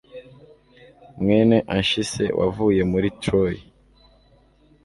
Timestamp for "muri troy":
2.91-3.55